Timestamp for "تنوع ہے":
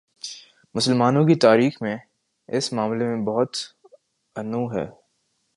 4.35-4.85